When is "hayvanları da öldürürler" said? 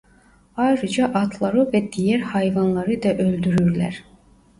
2.19-4.03